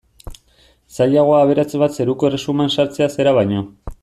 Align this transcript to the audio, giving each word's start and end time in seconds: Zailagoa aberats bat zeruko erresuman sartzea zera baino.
Zailagoa 0.95 1.43
aberats 1.49 1.77
bat 1.83 2.01
zeruko 2.01 2.31
erresuman 2.31 2.75
sartzea 2.79 3.11
zera 3.19 3.37
baino. 3.43 3.63